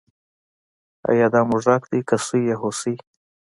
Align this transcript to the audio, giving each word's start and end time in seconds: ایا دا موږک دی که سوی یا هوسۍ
ایا 1.09 1.27
دا 1.33 1.41
موږک 1.49 1.83
دی 1.91 1.99
که 2.07 2.15
سوی 2.25 2.43
یا 2.49 2.55
هوسۍ 2.61 2.95